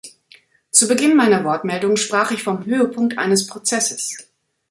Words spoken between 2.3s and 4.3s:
ich vom Höhepunkt eines Prozesses.